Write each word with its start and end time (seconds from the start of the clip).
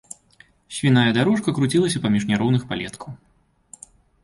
Свіная 0.77 1.03
дарожка 1.17 1.53
круцілася 1.59 2.03
паміж 2.07 2.27
няроўных 2.33 2.67
палеткаў. 2.73 3.15